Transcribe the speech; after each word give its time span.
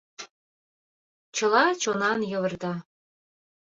Чыла 1.35 1.65
чонан 1.81 2.19
йывырта 2.31 2.73